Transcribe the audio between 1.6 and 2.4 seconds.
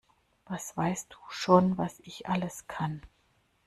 was ich